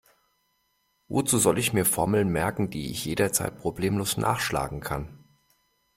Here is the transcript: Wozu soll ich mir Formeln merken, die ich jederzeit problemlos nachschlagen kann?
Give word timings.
Wozu 1.09 1.37
soll 1.37 1.59
ich 1.59 1.73
mir 1.73 1.85
Formeln 1.85 2.29
merken, 2.29 2.71
die 2.71 2.89
ich 2.89 3.05
jederzeit 3.05 3.55
problemlos 3.59 4.17
nachschlagen 4.17 4.79
kann? 4.79 5.23